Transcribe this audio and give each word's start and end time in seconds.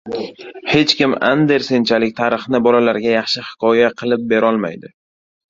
Hech 0.69 0.93
kim 1.01 1.11
Andersenchalik 1.27 2.15
tarixni 2.21 2.63
bolalarga 2.69 3.13
yaxshi 3.17 3.45
hikoya 3.51 3.93
qilib 4.03 4.27
berolmaydi. 4.35 4.93